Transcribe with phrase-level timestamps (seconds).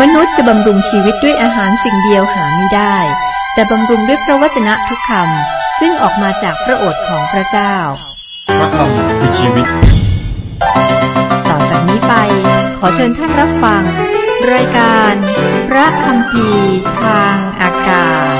[0.00, 2.96] มนุษย์จะบำรุงชีวิตด้วยอาหารสิ่งเดียวหาไม่ได้
[3.54, 7.74] แต่บำรุงด้วยพระวจนะทุกคำซึ่งออกมาจากพระโอษฐ์ของพระเจ้า
[8.58, 9.66] พระคำคือชีวิต
[11.48, 12.14] ต่อจากนี้ไป
[12.78, 13.82] ขอเชิญท่านรับฟัง
[14.52, 15.14] รายการ
[15.68, 18.38] พระคำพีร์ทางอากาศ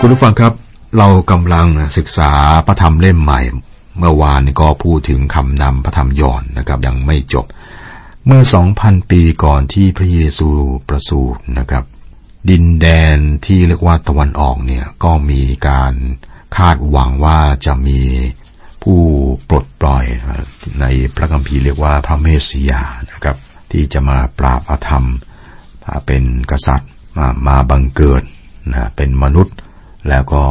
[0.00, 0.52] คุณผู้ฟังครับ
[0.98, 1.66] เรากำลัง
[1.96, 2.32] ศึกษา
[2.66, 3.40] พระธรรมเล่มใหม่
[3.98, 7.46] เมื่อวานก็พูดถึงคำนำพระธรรมย่อนนะครับยังไม่จบ
[8.30, 10.48] เมื่อสองพันปีก่อนที่พระเยซู
[10.88, 11.84] ประสูตินะครับ
[12.50, 15.94] ดินแดนที่เรียกว่าตะวันออกเนี่ยก็มีการ
[16.56, 18.00] คาดหวังว่าจะมี
[18.82, 19.00] ผู้
[19.48, 20.04] ปลดปล่อย
[20.80, 20.84] ใน
[21.16, 23.36] พระคัมภีร์เรียกว่าพระเมสสิยานะครับ
[23.72, 25.06] ที่จะมาปราบอาธรรม
[26.06, 28.22] เป็นกษัตริย์มามาบังเกิด
[28.72, 29.56] นะเป็นมนุษย์
[30.08, 30.42] แล้วก็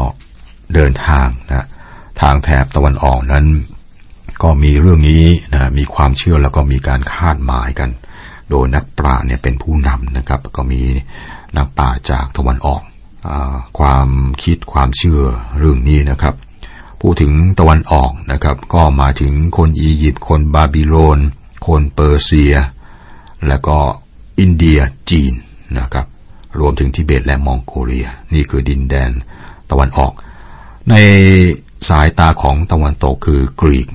[0.74, 1.68] เดินทางนะ
[2.22, 3.46] ทางแถบตะวันออกนั้น
[4.44, 5.24] ก็มีเรื่องนี้
[5.54, 7.90] นะมีความเชื่อแล้วก็มีการคาดหมายกัน
[8.50, 10.82] โดยนักปราชญ์เนี่ยเป็นผู้นำนะครับ ก็มี
[11.58, 12.82] นักปราชญ์จากตะวันออก
[13.28, 13.30] อ
[13.80, 14.08] ความ
[14.44, 15.22] คิดความเชื่อ
[15.60, 16.36] เรื่องนี้นะครับ
[17.02, 21.20] พูดถึงตะวันออกนะครับ ก็มาถึงคนอียิปต์คนบาบิโลน
[21.68, 22.56] คนเปอร์เซีย
[23.48, 23.78] แล้วก็
[24.40, 25.34] อินเดียจีน
[25.80, 26.06] นะครับ
[26.60, 29.12] รวมถึงทิเบตและมองโกเลีย นี่คือดินแดน
[29.72, 30.12] ตะวันออก
[30.90, 30.96] ใน
[31.90, 33.88] สายตาของตะวันตกคือกรีก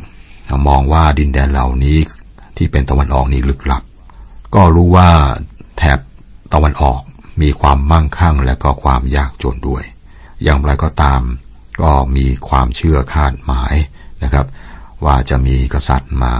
[0.69, 1.99] มองว่าดินแดนเหล่านี้
[2.57, 3.83] ที่เป็นตะวันออกนี้ลึกลับ
[4.55, 5.09] ก็รู้ว่า
[5.79, 5.99] แถบ
[6.55, 7.01] ตะวันออก
[7.43, 9.83] มีความมั่งคั่งและก็ความยากจนด้วย
[10.43, 11.21] อย่างไรก็ตาม
[11.83, 13.75] ก็มีความเชื่อคาดหมาย
[14.23, 14.47] นะครับ
[15.05, 16.35] ว่าจะมีกษัตริย์มา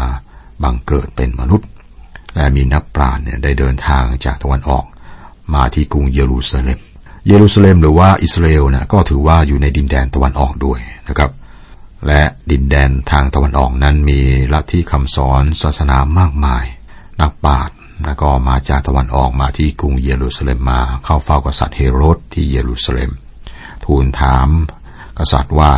[0.63, 1.69] บังเกิดเป็นมนุษย์
[2.35, 4.85] และมีนักปราชญ์เนี่ยได้เดินทางจากตะวันออก
[5.55, 6.79] มาที่กรุงเยรูซาเล็ม
[7.29, 11.31] เยรูซาเล็มหรือว่าอิสราเอลนะก็ถือว่าอยู่ในดินแดนตะวันออกด้วยนะครับ
[12.07, 14.21] และดินแดนทางตะวันออกนั้นมี
[14.53, 16.65] ลัทธิคำสอนศาสนามากมาย
[17.21, 23.11] นักปราชญ์แล้วก็มาจากตะวันออกมาที่กรุงเยรูซาเล็มมาเข้าเฝ้ากษัตริย์เฮโรดที่เยรูซาเล็ม
[23.85, 24.49] ทูลถาม
[25.19, 25.73] กษัตริย์ว่า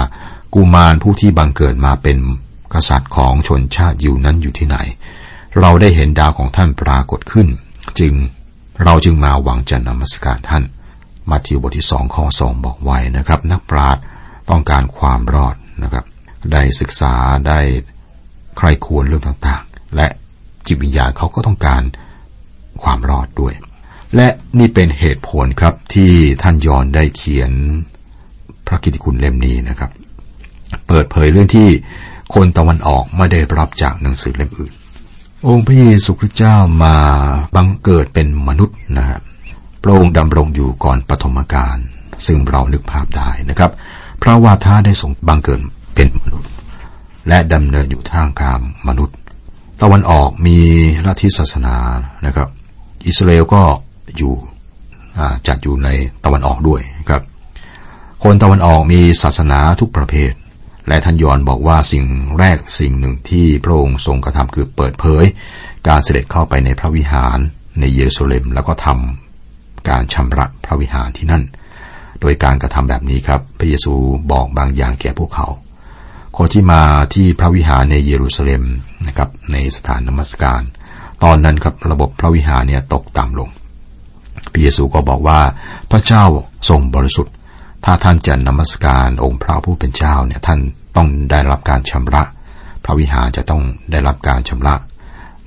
[0.54, 2.18] กุมารผู้ที่บังเกิดมาเป็น
[2.74, 4.76] กษัตริย์ของชนชาติยิวนั้นอยู่ที่ไหน
[5.60, 7.48] เราได้เห็นดาวของท่านปรากฏขึ้น
[7.98, 8.12] จึง
[8.84, 10.64] เราจึงมาหวังจะนมัสการท่าน
[11.30, 14.02] มาทิวบทที่สองข้อสองบอกไว้นะครับ นักปราชญ์
[14.50, 16.04] ต้องการความรอดนะครับ
[16.52, 17.14] ได้ศึกษา
[17.48, 17.60] ได้
[18.58, 20.08] ใครควรเรื่องต่างๆ และ
[20.66, 21.82] จิตวิญญาณเขาก็ต้องการ
[22.82, 23.54] ความรอดด้วย
[24.16, 24.28] และ
[24.58, 26.12] นี่เป็นเหตุผลครับที่
[26.42, 27.50] ท่านยอนได้เขียน
[28.66, 29.90] พระกิติคุณเล่มนี้นะครับ
[30.86, 31.68] เปิดเผยเรื่องที่
[32.34, 34.72] คนตะวันออกไม่ได้รับจากหนังสือเล่มอื่น
[35.48, 36.96] องค์พระเยซูคริสต์เจ้ามา
[37.56, 39.20] บังเกิดเป็นมนุษย์นะครับ
[39.82, 41.76] พระองค์ดำรงอยู่ก่อนปฐมกาล
[42.26, 43.70] ซึ่งเรานึกภาพได้นะครับ
[44.22, 45.60] พระวาทาได้ทรงบังเกิด
[45.94, 46.50] เป็นมนุษย์
[47.28, 49.16] และดำเนินอยู่ท่ามกลางมนุษย์
[49.82, 50.58] ตะวันออกมี
[51.06, 51.76] ลัทธิศาสนา
[52.26, 52.48] นะครับ
[53.06, 53.62] อิสราเอลก็
[54.16, 54.34] อยู่
[55.46, 55.88] จัดอยู่ใน
[56.24, 57.22] ตะวันออกด้วยครับ
[58.22, 60.32] คนตะวันออกมีศาสนาทุกประเภท
[60.88, 62.04] และท่านยอนบอกว่าสิ่ง
[62.38, 65.24] แรกสิ่งหนึ่งที่พระองค์ทรงกระทำคือเปิดเผย
[65.88, 67.38] การเสด็จเข้าไปในพระวิหาร
[67.80, 71.42] ในเยรูซาเล็มแล้วก็ทำการชำระพระวิหารที่นั่น
[72.20, 73.92] โดยการกระทำแบบนี้ครับ พระเยซู
[74.32, 75.46] บอกบางอย่างแก่พวกเขา
[76.36, 76.82] คนที่มา
[77.14, 78.62] ที่พระวิหารในเยรูซาเล็ม
[79.06, 80.62] นะครับในสถานนมัสการ
[81.24, 83.48] ตอนนั้นครับระบบพระวิหารเนี่ยตกต่ำลง
[84.52, 85.40] พระเยซูก็บอกว่า
[85.90, 86.24] พระเจ้า
[86.68, 87.34] ทรงบริสุทธิ์
[87.84, 90.60] ถ้าท่านจะนมัสการองค์พระผู้เป็นเจ้าเนี่ยท่าน
[90.96, 92.22] ต้องได้รับการชำระ
[92.84, 94.74] พระวิหารจะต้องได้รับการชำระ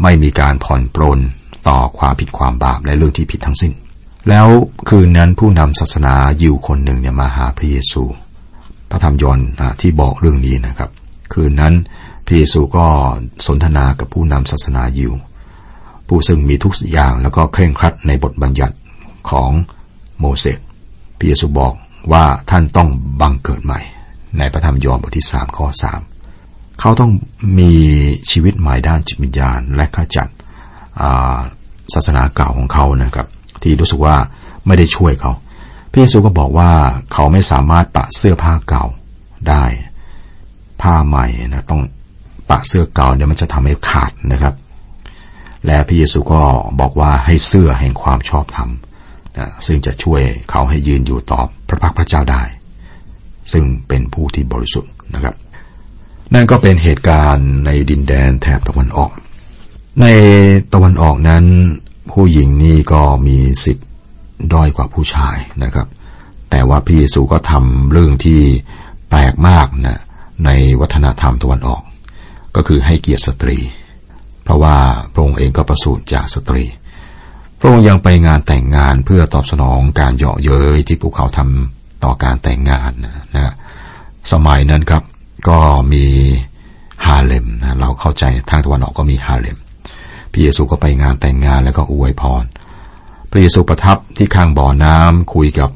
[0.02, 1.20] ไม่มีการผ่อนปรน
[1.68, 3.72] ต่อความผิดความบาปและเรื่องที่ผิดทั้งสิ้น
[4.30, 4.48] แล้ว
[4.90, 8.04] คืนนั้นผู้นำศาสนายิวคนหนึ่งเนี่ยมาหาพระเยซู
[8.98, 9.40] ระธรรมยอห์น
[9.82, 10.90] ที่บอกเรื่องนี้นะครับ
[11.34, 11.74] คืนนั้น
[12.26, 12.88] พระเยซูก็
[13.46, 15.14] สนทนากับผู้นำศาสนายิว
[16.08, 18.76] ผู้ซึ่งมีทุกอย่างแล้วก็เคร่งครัดในบทบัญญัติ
[19.30, 19.52] ของ
[20.20, 20.60] โมเสส
[21.18, 21.74] พระเยซูบอก
[22.12, 22.90] ว่าท่านต้อง
[23.22, 23.80] บังเกิดใหม่
[24.38, 26.02] ในพระธรรมยอห์นบทที่สามข้อสาม
[26.80, 27.12] เขาต้อง
[27.60, 27.72] มี
[28.32, 30.28] ชีวิตใหม่ด้านจิตวิญญาณ และขจัด
[31.94, 33.28] ศาสนาเก่าของเขานะครับ
[33.64, 34.16] ที่รู้สึกว่า
[34.66, 35.32] ไม่ได้ช่วยเขา
[35.92, 36.72] พระเยซูก็บอกว่า
[37.14, 38.86] เขาไม่สามารถปะเสื้อผ้าเก่า
[39.50, 39.64] ได้
[40.82, 41.82] ผ้าใหม่นะต้อง
[42.50, 44.54] ปะเสื้อเก่าเดี๋ยวมันจะทำให้ขาดนะครับ
[45.66, 46.42] และพระเยซูก็
[46.80, 48.70] บอกว่าให้เสื้อแห่งความชอบธรรม
[49.38, 52.44] นะซึ่งจะช่วยเขาให้ยืนอยู่ต่อพระพักพระเจ้าได้
[53.52, 55.36] ซึ่งเป็นผู้ที่บริสุทธิ์นะครับ
[56.34, 59.12] นั่นก็เป็นเหตุการณ์ในดินแดนแถบตะวันออก
[60.02, 60.06] ใน
[60.74, 61.46] ตะวันออกนั้น
[62.12, 63.86] ผู้หญิงนี่ก็มีสิทธิ
[64.54, 65.88] ด้อยกว่าผู้ชายนะครับ
[66.50, 68.42] แต่ว่าพระเยซูก็ทำเรื่องที่
[69.10, 70.02] แปลกมากนะ
[70.46, 70.50] ใน
[70.82, 71.82] วัฒนธรรมตะวันออก
[72.56, 73.58] ก็คือให้เกียรติสตรี
[74.44, 74.76] เพราะว่า
[75.14, 76.64] พระองค์เองก็ประสูติจากสตรี
[77.60, 83.54] พระองค์ยังไปงานแต่งงานเพื่อตอบสนองการเยาะเย้ยที่พวกเขาทำต่อการแต่งงานนะนะ
[84.32, 85.04] สมัยนั้นครับ
[85.50, 85.60] ก็
[85.94, 86.06] มี
[87.06, 89.58] ฮาเลมนะเราเข้าใจทางตะวันออกก็มีฮาเลม
[90.32, 92.44] พระเยซูก็ไปงานแต่งงานแล้วก็อวยพร
[93.38, 95.70] ระเยซูประทับที่ข้างบ่อน้ำคุยกับ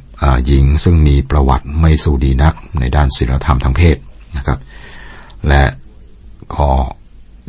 [0.46, 3.98] หญิงซึ่งมีประวัติไม่สูดีนักในด้านศีลธรรมทางเพศ
[4.38, 4.60] นะครับ
[5.48, 5.64] และ
[6.56, 6.72] ขอ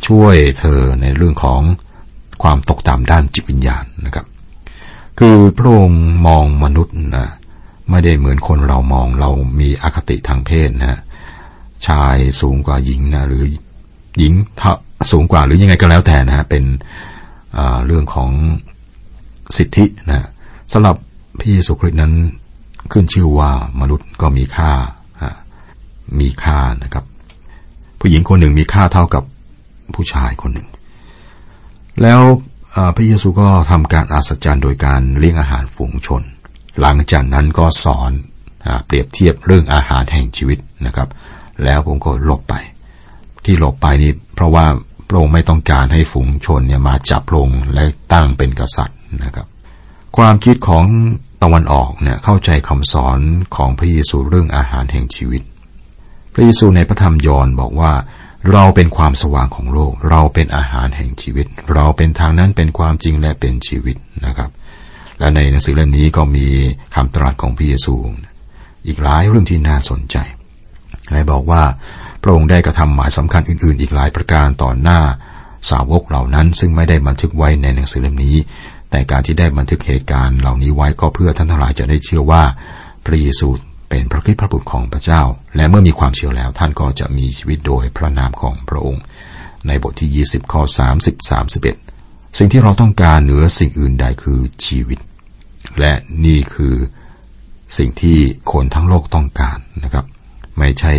[0.07, 1.61] ช่วยเธอในเรื่องของ
[2.43, 4.25] ความตกต่ำด้านจิตวิญญาณนะครับ
[5.19, 7.27] คือพระองค์มองมนุษย์นะ
[7.89, 10.99] ไม่ได้เหมือนคนเรามองเรามีอคติทางเพศนะ
[11.87, 13.43] ชายสูงกว่าหญิงนะหรือ
[14.17, 14.33] หญิง
[15.11, 16.63] สูงกว่าหรือยังไงก็แล้วแต่นะฮะเป็น
[17.85, 18.31] เรื่องของ
[19.57, 20.27] สิทธินะ
[20.73, 20.95] สำหรับ
[21.39, 22.13] พี่เยซูคริสต์นั้น
[22.91, 23.51] ขึ้นชื่อว่า
[23.81, 24.71] มนุษย์ก็มีค่า
[26.19, 27.05] มีค่านะครับ
[27.99, 29.23] ผู้หญิงคนหนึ่งมีค่าเท่ากับ
[29.95, 30.67] ผู้ชายคนหนึ่ง
[32.01, 32.21] แล้ว
[32.95, 36.21] พระเยซูก็ทำการอัศจรรย์โดยการเลี้ยงอาหารฝูงชน
[36.79, 38.11] หลังจากนั้นก็สอน
[38.85, 41.09] เปรียบเทียบเรื่องอาหารแห่งชีวิตนะครับ
[41.63, 42.55] แล้วผมก็หลบไป
[43.45, 44.65] ที่หลบไปนี่เพราะว่า
[45.13, 47.83] ระองค์ไม่ต้องการให้ฝูงชนเนี่ยมาจับลงและ
[48.13, 49.47] ตั้งเป็นกษัตริย์นะครับ
[50.17, 50.83] ความคิดของ
[51.43, 53.19] ตะวันออกเนี่ยเข้าใจคำสอน
[53.55, 55.41] ของพระเยซูเรื่องอาหารแห่งชีวิต
[56.33, 57.93] พระเยซูในพระธรรมยอห์นบอกว่า
[58.51, 63.95] เราเป็นความสว่างของโลก เราเป็นอาหารแห่งชีวิต เราเป็นทางนั้นเป็นความจริงและเป็นชีวิต
[64.25, 64.49] นะครับ
[65.19, 66.47] และในหนังสือเล่มนี้ก็มี
[66.95, 67.95] คำตรัสของพระเยซู
[68.87, 70.17] อีกหลายเรื่องที่น่าสนใจ
[71.11, 71.63] และบอกว่า
[72.23, 74.99] พระองค์ได้กระทำหมายสำคัญอื่น ๆ อีกหลายประการต่อหน้า
[75.69, 78.35] สาวกเหล่านั้น ซึ่งไม่ได้บันทึกไว้ในหนังสือเล่มนี้
[78.91, 82.43] แต่การที่ได้บันทึกเหตุการณ์เหล่านี้ไว้ก็เพื่อท่านทั้งหลายจะได้เชื่อว่า
[83.05, 83.47] พระเยซู
[83.89, 85.21] เป็นพระคิดพระบุตรของพระเจ้า
[85.55, 89.03] และเมื่อมีความเชื่อแล้วท่านก็จะมีชีวิตโดยพระนามของพระองค์
[89.67, 90.61] ในบทที่ 20 ข้อ
[90.97, 91.31] 30
[91.71, 94.99] 31 สิ่งที่เราต้องการเหนือสิ่งอื่นใดคือชีวิต
[95.79, 95.93] และ
[96.25, 96.75] นี่คือ
[97.77, 98.17] สิ่งที่
[98.51, 100.05] คนทั้งโลกต้องการนะครับ
[100.59, 100.93] ไม่ใช่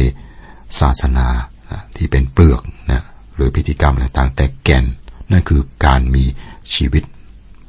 [0.80, 1.26] ศาสนา
[1.96, 3.02] ที่เป็นเปลือกนะ
[3.34, 4.84] หรือพิธีกรรมต่างๆ แต่แก่น
[5.30, 6.24] นั่นคือการมี
[6.74, 7.04] ชีวิต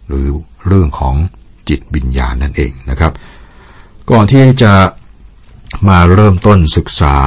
[0.08, 0.28] หรือ
[0.68, 1.16] เรื่องของ
[1.70, 3.12] จิตวิญญาณนั่นเองนะครับ
[4.12, 4.74] ก่อนที่จะ
[5.88, 7.18] มาเริ่มต้นศึกษา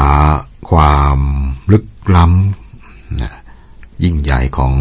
[0.70, 1.18] ความ
[1.72, 1.84] ลึก
[2.16, 3.32] ล้ำนะ
[4.04, 4.74] ยิ่งใหญ่ของ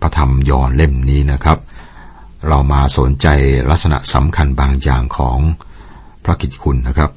[0.00, 1.58] พระธรรมยอนเล่มนี้นะครับ
[2.48, 3.26] เรามาสนใจ
[3.70, 5.38] ลักษณะสำคัญบางอย่างของ
[6.24, 7.10] พระกิติคุณนะครับ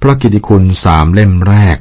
[0.00, 1.78] พระกิติคุณสามเล่มแรก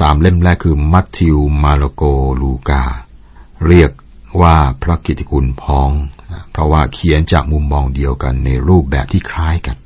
[0.08, 2.02] ามเล่มแรกคือมัทธิว มาระโก
[2.40, 2.82] ลูกา
[3.66, 3.90] เรียก
[4.42, 5.90] ว่าพระกิติคุณพ้อง
[6.52, 9.76] เพราะว่าเขียนจากมุมมองเดียวกันในรูปแบบที่คล้ายกัน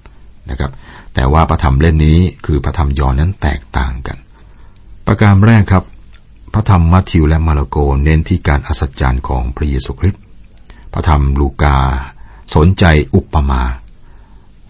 [0.51, 0.71] นะครับ
[1.15, 4.19] แต่ว่าพระธรรมเล่มนี้คือพระธรรมยอนนั้นแตกต่างกัน
[5.07, 5.85] ประการแรกครับ
[6.55, 10.23] พระธรรมมัทธิวและมาระโกเน้นที่การอัศจรรย์ของพระเยซูคริสต์
[10.93, 11.77] พระธรรมลูกา
[12.55, 13.63] สนใจอุปมา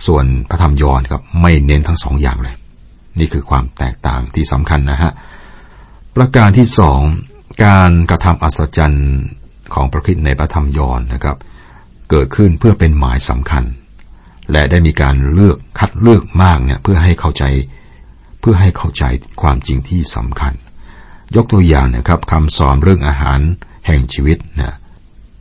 [0.07, 2.57] ส่วนพระธรรมยอนครับไม่เน้นทั้งสองอย่างเลย
[3.19, 5.13] นี่คือความแตกต่างที่สำคัญนะฮะ
[6.17, 7.01] ประการที่สอง
[7.65, 9.13] การกระทำอัศจรรย์
[9.75, 11.37] ของพระคิดในพระธรรมยอนนะครับ
[12.11, 13.65] เกิดขึ้นเพื่อเป็นหมายสำคัญ
[14.53, 17.45] และได้มีการเลือกคัดเลือกมากเนี่ยเพื่อให้เข้าใจ
[18.41, 19.05] เพื่อให้เข้าใจ
[19.43, 20.55] ความจริงที่สำคัญ
[21.37, 23.41] ยกตัวอย่างนะครับคำสอนเรื่องอาหาร
[23.87, 24.77] แห่งชีวิตนะ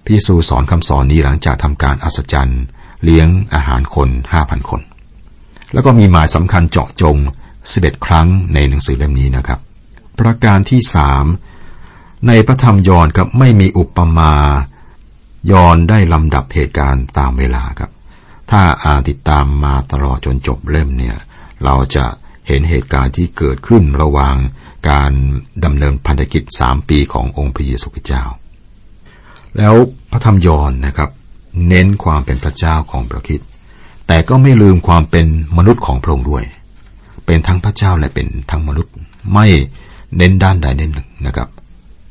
[0.05, 2.61] พี่สูสอนคำสอนนี้หลังจากทำการอัศจรรย์
[3.03, 4.81] เลี้ยงอาหารคนห้าพันคน
[5.73, 7.17] แล้วก็มีหมายสำคัญเจาะจง
[7.71, 9.59] สิบเอ็ดครั้งในหนังสือเล่มนี้นะครับ
[10.19, 11.25] ประการที่สาม
[12.27, 14.33] ในพระธรรมยอนกับไม่มีอุปมา
[15.51, 17.91] ยอนได้ลำดับเหตุการณ์ตามเวลาครับ
[18.51, 21.17] ถ้าอ่านติดตามมาตลอดจนจบเล่มเนี่ย
[21.63, 22.05] เราจะ
[22.47, 24.35] เห็นเหตุการณ์ที่เกิดขึ้นระหว่าง
[24.89, 25.11] การ
[25.63, 28.23] ดำเนินพันธกิจสามปีขององค์พระเยซูคริสต์เจ้า
[29.57, 29.75] แล้ว
[30.11, 31.09] พระธรรมยอนนะครับ
[31.67, 33.41] เน้นความเป็นพระเจ้าของพระคิด
[34.07, 35.25] แต่ก็ไม่ลืมความเป็น
[35.57, 36.43] มนุษย์ของพระองค์ด้วย
[37.25, 38.93] เป็นทั้งพระเจ้าและเป็นทั้งมนุษย์
[39.33, 39.45] ไม่
[40.17, 41.49] เน้นด้านใดเน้นหนึ่งนะครับ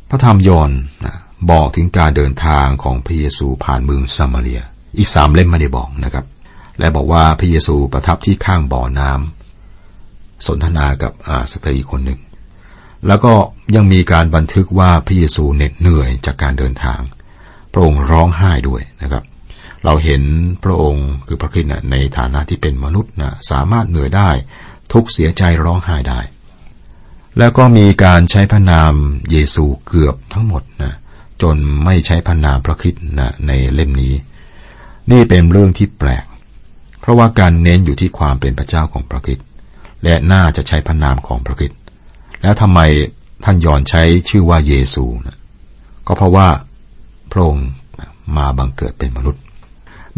[0.08, 0.70] พระธรรมยอน
[1.04, 1.16] นะ
[1.50, 4.62] บอกถึงการเดินทางของพระเยซูผ่านเมืองซามาเรีย
[4.98, 6.24] อีกสามเล่มไม่ได้บอกนะครับ
[6.78, 11.12] และบอกว่าพระเยซูประทับที่ข้างบ่อน้ำสนทนากับ
[11.52, 12.20] สตรีคนหนึ่ง
[13.06, 13.32] แล้วก็
[13.74, 17.00] ยังมีการบันทึกว่าพระเยซูเหน็ดเหนื่อยจากการเดินทาง
[17.72, 19.24] พระองค์ร้องไห้ด้วยนะครับ
[19.84, 20.22] เราเห็น
[20.64, 24.30] พระองค์คือพระคริสต์ในฐานะที่เป็นมนุษย์นะสามารถเหนื่อยได้
[24.92, 26.20] ทุกเสียใจร้องไห้ได้
[27.38, 28.92] แล้วก็มีการใช้พระนาม
[29.30, 30.94] เยซูเกือบทั้งหมดนะ
[31.42, 34.14] จนไม่ใช้พระนามพระคิดนะในเล่มนี้
[35.10, 36.24] นี่เป็นเรื่องที่แปลก
[37.00, 39.38] เพราะว่าการเน้นอยู่ที่ความเป็นพระเจ้าของพระคิด
[40.04, 41.72] และน่าจะใช้พระนามของพระคิด
[42.42, 42.80] แล้วทำไม
[43.44, 45.38] ท่านยอนใช้ชื่อว่าเยซูนะ
[46.06, 46.48] ก็เพราะว่า
[47.32, 47.68] พระองค์
[48.36, 49.42] มาบังเกิดเป็นมนุษย์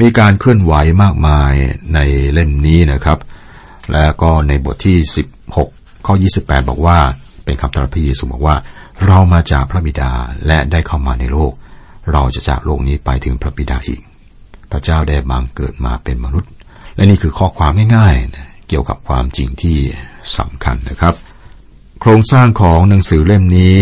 [0.01, 1.53] มีการเคลื่อนไหวมากมาย
[1.95, 1.99] ใน
[2.33, 3.19] เล่มนี้นะครับ
[3.93, 4.99] และก็ในบทที่
[5.53, 6.99] 16 ข้อ 28 บอกว่า
[7.45, 8.57] เป็นคำตรัสพระเยซูบอกว่า
[9.07, 10.11] เรามาจากพระบิดา
[10.47, 11.53] และได้เข้ามาในโลก
[12.13, 14.01] เราจะจากโลกนี้ไปถึงพระบิดาอีก
[14.71, 16.51] พระเจ้าได้บังเกิดมาเป็นมนุษย์
[16.95, 19.79] และนี่คือข้อความง่ายๆ เกี่ยวกับความจริงที่
[20.39, 21.15] สำคัญนะครับ
[22.01, 23.79] โครงสร้างของหนังสือเล่มนี้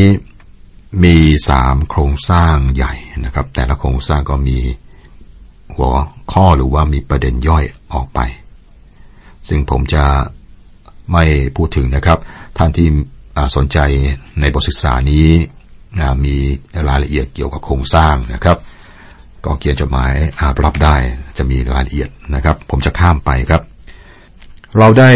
[1.04, 1.16] มี
[1.48, 4.58] สามโครงสร้างใหญ่นะครับ แต่ละโครงสร้างก็มี
[5.76, 5.92] หัว
[6.32, 8.20] ข้อหรือว่ามีประเด็นย่อยออกไป
[9.50, 10.04] ซึ่งผมจะ
[11.12, 11.24] ไม่
[11.56, 12.18] พูดถึงนะครับ
[12.58, 12.88] ท่านที่
[13.56, 13.78] สนใจ
[14.40, 15.26] ในบทศึกษานี้
[16.24, 16.34] มี
[16.88, 18.58] รายละเอียดเกี่ยวกับโครงสร้างนะครับ
[19.44, 20.12] ก็เขียนจดหมาย
[20.64, 20.96] รับได้
[21.38, 23.62] จะมีรายละเอียดนะครับ ผมจะข้ามไปครับ
[24.78, 25.10] เราได้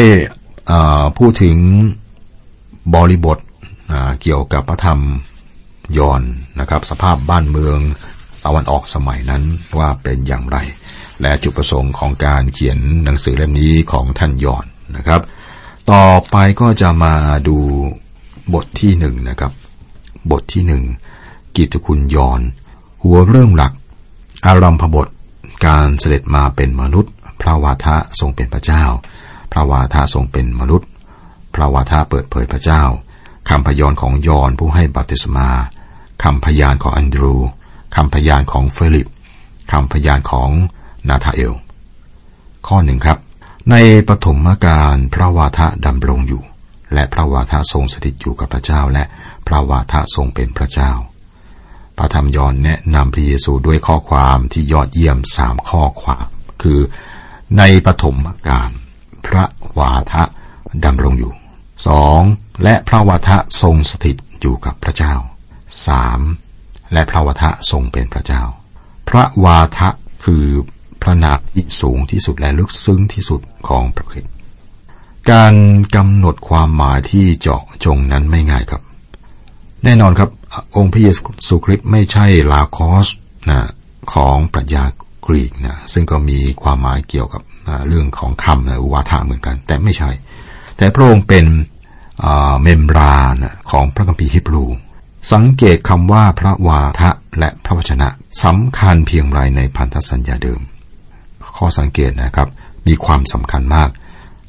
[1.19, 1.57] พูดถึง
[2.95, 3.39] บริบท
[4.23, 5.01] เกี่ยวกับพระธรรม
[5.99, 6.23] ยอน
[6.61, 7.79] นะครับ สภาพบ้านเมือง
[8.45, 9.43] ตะวันออกสมัยนั้น
[9.79, 10.59] ว่าเป็นอย่างไร
[11.21, 14.65] และจุดประสงค์ของการเขียนหนังสือเล่มนี้ของท่านยอน
[14.97, 15.21] นะครับ
[15.91, 17.15] ต่อไปก็จะมา
[17.49, 17.57] ดู
[18.55, 19.53] บทที่หนึ่งนะครับ
[20.31, 20.85] บทที่หนึ่ง
[21.57, 22.41] กิตคุณยอน
[23.03, 23.73] หัวเรื่องหลัก
[24.47, 25.09] อารัมพบท
[25.67, 28.85] การเสด็จมาเป็นมนุษย์ พระวาทะทรงเป็นพระเจ้า
[29.53, 30.89] พระวาทะทรงเป็นมนุษย์
[31.55, 32.83] พระวาทะเปิดเผยพระเจ้า
[33.49, 35.49] คำพยานของยอนผู้ให้บัติศมา
[36.23, 37.37] คำพยานของอันดรู
[37.97, 39.09] คำพยานของเฟลิป
[39.73, 40.51] คำพยานของ
[41.09, 41.53] นาธาเอล
[42.67, 43.19] ข้อหนึ่งครับ
[43.71, 43.75] ใน
[44.09, 46.43] ปฐมการพระวาทะดำรงอยู่
[46.95, 49.05] และพระวาทะทรงสถิตอยู่กับพระเจ้า และ
[49.47, 50.93] พระวาทะทรงเป็นพระเจ้า
[51.99, 56.27] พระธรรมยอนแนะนำพระเยซูด้วยข้อความที่ยอดเยี่ยมสามข้อความ
[56.63, 56.81] คือ
[57.59, 58.17] ในปฐม
[58.49, 58.71] การ
[59.27, 59.45] พระ
[59.79, 60.23] วาทะ
[60.85, 61.33] ดำรงอยู่
[61.87, 62.21] สอง
[62.65, 65.15] และพระวาทะทรงสถิตอยู่กับพระเจ้า
[65.87, 66.21] สาม
[66.93, 68.43] และพระวาทะทรงเป็นพระเจ้า
[69.09, 69.89] พระวาทะ
[70.25, 70.45] คือ
[71.05, 74.25] พระนาที่สูงที่สุดและลึกซึ้งที่สุดของพระคิด
[75.31, 75.55] การ
[75.97, 78.83] กำหนดความหมายที่เจาะจงนั้นไม่ง่ายครับ
[79.85, 80.31] แน่นอนครับ
[80.77, 81.09] องค์พระเย
[81.47, 83.07] ซูคริสต์ไม่ใช่ลาคอส
[83.51, 83.61] นะ
[84.13, 84.85] ของปรัชญา
[85.27, 87.43] กรีกนะซึ่งก็มีความหมายเกี่ยวกับ
[87.89, 90.11] เรื่องของคำนะอุวาทะเหมือนกัน แต่ไม่ใช่
[90.77, 91.47] แต่พระองค์เป็น
[92.63, 93.35] เมมบราน
[93.71, 94.65] ของพระคัมภีร์ฮิบรู
[95.33, 98.09] สังเกตคำว่าพระวาทะและพระวจนะ
[98.45, 100.61] สำคัญเพียงไรในพันธสัญญาเดิม
[101.57, 102.49] ข้อสังเกตนะครับ
[102.87, 103.89] มีความสำคัญมาก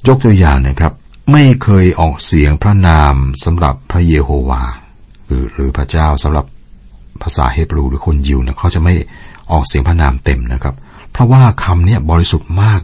[0.08, 0.94] ยกตัวอย่างนะครับ
[1.32, 4.64] ไม่เคยออกเสียงพระนามสำหรับพระเยโฮวา
[5.26, 6.46] หรือหรือพระเจ้าสำหรับ
[7.22, 8.94] ภาษาเฮบรูหรือคนยิวนะเขาจะไม่
[9.52, 10.76] ออกเสียงพระนามเต็มนะครับ
[11.12, 12.82] เพราะว่าคำนี้บริสุทธิ์มาก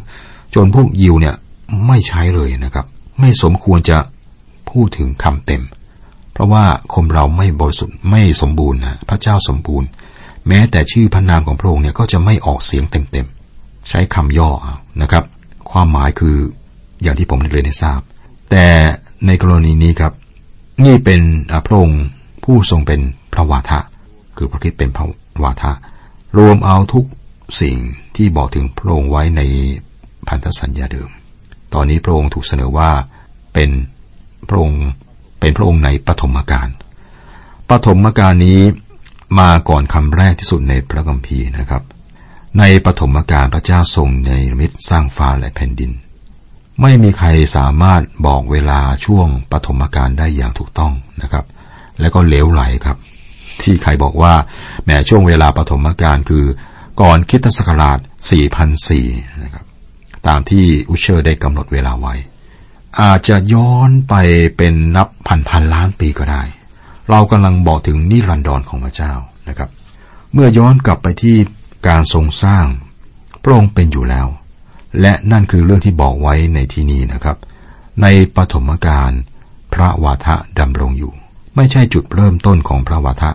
[0.56, 1.36] จนพวกยิวเนี่ย
[1.88, 2.86] ไม่ใช้เลยนะครับ
[3.20, 3.98] ไม่สมควรจะ
[4.70, 5.64] พูดถึงคำเต็ม
[6.34, 6.64] เพราะว่า
[6.94, 9.88] คนเราไม่บริสุทธิ์ไม่สมบูรณ์นะพระเจ้าสมบูรณ์
[10.48, 13.41] แม้แต่ชื่อพระนามของพระองค์เนี่ยก็จะไม่ออกเสียงเต็มๆ
[13.90, 14.50] ใช้คำย่อ
[15.02, 15.24] นะครับ
[15.72, 16.36] ความหมายคือ
[17.02, 18.02] อย่างที่ผมได้เรียนให้ทราบ
[18.52, 18.66] แต่
[19.26, 20.14] ในกรณีนี้ครับ
[20.86, 21.22] นี่เป็น
[21.66, 22.04] พระองค์
[22.44, 23.02] ผู้ทรงเป็น
[23.34, 23.80] พระวาทะ
[24.38, 25.06] คือพระคิดเป็นพระ
[25.44, 25.72] วาทะ
[26.38, 27.06] รวมเอาทุก
[27.62, 27.78] สิ่ง
[28.16, 29.42] ที่บอกถึงพระองค์ไว้ใน
[30.28, 31.10] พันธสัญญาเดิม
[31.74, 32.92] ตอนนี้พระองค์ถูกเสนอว่า
[33.54, 33.70] เป็น
[34.50, 34.84] พระองค์
[35.40, 36.70] เป็นพระองค์ในปฐมกาล
[37.70, 38.60] ปฐมกาลนี้
[39.40, 41.84] มาก่อนคำแรกที่สุดในพระคัมภีร์นะครับ
[42.60, 45.92] ในปฐมกาลพระเจ้าทรงในมิตรสร้างฟ้าและแผ่นดิน
[46.82, 51.46] ไม่มีใครสามารถบอกเวลาช่วงปฐมกาลได้อย่างถูกต้องนะครับ
[52.00, 52.98] และก็เลวไหลครับ
[53.62, 54.34] ที่ใครบอกว่า
[54.86, 56.46] แม้ช่วงเวลาปฐมกาลคือ
[57.02, 58.00] ก่อนคิตศักราช
[58.70, 59.66] 4004 นะครับ
[60.28, 62.16] ตามที่อุเชอร์ได้กำหนดเวลาไว้
[63.02, 64.14] อาจจะย้อนไป
[64.58, 66.44] เป็นนับพันพันล้านปีก็ได้
[67.10, 69.14] เรากำลังบอกถึงนิรันดรของพระเจ้า
[69.50, 69.70] นะครับ
[70.34, 71.36] เมื่อย้อนกลับไปที่
[71.88, 72.66] การทรงสร้าง
[73.44, 74.28] พระองค์เป็นอยู่แล้ว
[75.02, 77.38] และนั่นคือเรื่องที่บอกไว้ในที่นี้นะครับ
[78.02, 79.12] ในปฐมกาล
[79.74, 81.14] พระวาทะดำรงอยู่
[81.56, 83.30] ไม่ใช่จุดเริ่มต้นของพระวาทะ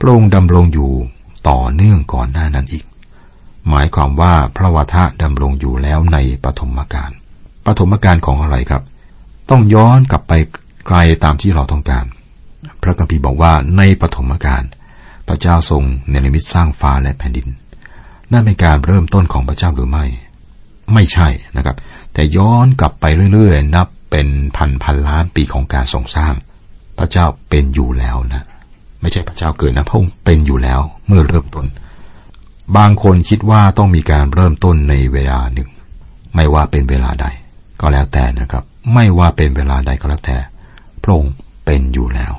[0.00, 0.90] พระองค์ดำรงอยู่
[1.48, 2.84] ต่อเนื่องก่อนหน้านั้นอีก
[3.68, 7.10] หมายความว่าพระวาทะดำรงอยู่แล้วในปฐมกาล
[7.66, 8.82] ปฐมกาลของอะไรครับ
[9.50, 10.32] ต้องย้อนกลับไป
[10.86, 12.04] ไกลตามที่เราต้องการ
[12.82, 14.62] พระคัมภีบอกว่าในปฐมกาล
[15.28, 17.48] พระเจ้าทรงเนรมิตสร้างฟ้าและแผ่นดิน
[18.32, 20.04] นั่นเป็นการเริ่มต้นของพระเจ้าหรือไม่
[20.94, 21.76] ไม่ใช่นะครับ
[22.12, 26.34] แต่ย้อนกลับไปเรื่อยๆ นับเป็นพันพันล้านปีของการทรงสร้าง
[26.98, 28.44] พระเจ้าเป็นอยู่แล้วนะ
[29.00, 31.66] ไม่ใช่พระเจ้าเกิดนะ พระองค์เป็นอยู่แล้วเมื่อเริ่มต้น
[32.76, 35.68] บางคนคิดว่าต้องมีการเริ่มต้นในเวลาหนึ่ง
[36.34, 37.26] ไม่ว่าเป็นเวลาใด
[37.80, 40.36] ก็แล้วแต่นะครับ ไม่ว่าเป็นเวลาใดก็แล้วแต่
[41.02, 41.34] พระองค์
[41.64, 42.32] เป็นอยู่แล้ว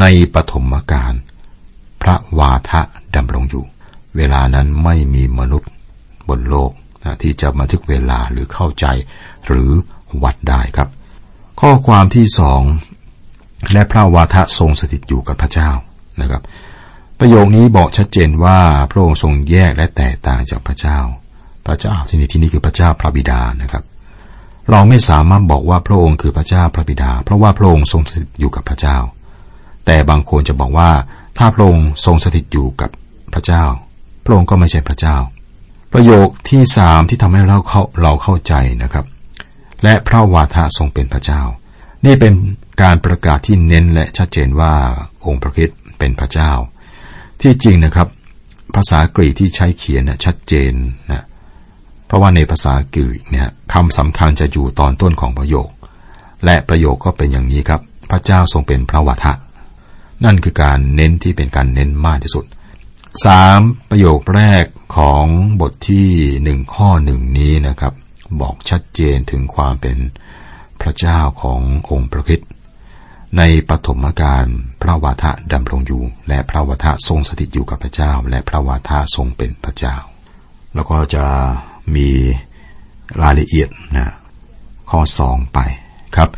[0.00, 1.12] ในปฐมกาล
[2.02, 2.80] พระวาทะ
[3.16, 3.64] ดำรงอยู่
[4.18, 5.70] เวลานั้นไม่มีมนุษย์
[6.28, 6.70] บนโลก
[7.04, 8.86] นะที่จะบันทึกเวลาหรือเข้าใจ
[9.46, 9.70] หรือ
[10.22, 10.88] วัดได้ครับ
[11.60, 12.62] ข้อความที่สอง
[13.72, 15.70] และพระวาทะทรงสถิตอยู่กับพระเจ้า
[16.20, 16.42] นะครับ
[17.18, 18.58] ประโยคนี้บอกชัดเจนว่า
[18.90, 20.98] พระองค์ทรงแยกและแตกต่างจากพระเจ้า
[21.66, 23.84] พระเจ้าที่นี่ที่นี้คือพระเจ้าพระบิดานะครับ
[24.70, 28.96] เราไม่สามารถบอกว่าพระองค์คือพระเจ้าพระบิดา เพราะว่าพระองค์ทรงสถิตอยู่กับพระเจ้า
[29.86, 30.90] แต่บางคนจะบอกว่า
[31.38, 32.90] ถ้าพระองค์ทรงสถิตอยู่กับ
[33.34, 33.64] พระเจ้า
[34.28, 35.16] ระองค์ก็ไม่ใช่พระเจ้า
[35.92, 39.06] ประโยคที่สามที่ทำให้เราเข้าเราเข้าใจนะครับ
[39.82, 41.42] และพระวาทะทรงเป็นพระเจ้า
[42.06, 42.32] นี่เป็น
[42.82, 44.72] การประกาศที่เน้นและชัดเจนว่า
[45.26, 46.50] องค์พระคิดเป็นพระเจ้า
[47.40, 48.08] ที่จริงนะครับ
[48.74, 50.72] ภาษากรีกที่ใช้เขียนนะชัดเจน
[51.10, 51.24] นะ
[52.06, 55.68] เพราะว่าในภาษากรีกเนี่ยคำสำคัญจะอยู่ตอนต้นของประโยค
[56.44, 57.80] และประโยคก็เป็นอย่างนี้ครับ
[58.10, 59.32] พระเจ้าทรงเป็นพระวาทะ
[60.24, 62.44] นั่นคือการเน้นที่เป็นการเน้นมากที่สุด
[63.26, 63.60] สาม
[63.90, 65.24] ประโยคแรกของ
[65.60, 66.08] บทที่
[66.42, 67.94] หนึ่งข้อหนึ่งนี้นะครับ
[68.40, 69.96] บอกชัดเจนถึงความเป็น
[70.80, 71.60] พระเจ้าของ
[71.90, 72.40] องค์พระคิด
[73.38, 74.46] ในปฐมกาล
[74.82, 79.96] พระวาทะดำรงอยู่ และพระวาทะทรงสถิตอยู่กับพระเจ้า และพระวาทะทรงเป็นพระเจ้า
[80.74, 81.24] แล้วก็จะ
[81.94, 82.08] มี
[83.22, 84.08] รายละเอียดนะ
[84.90, 85.58] ข้อสองไป
[86.16, 86.28] ครับ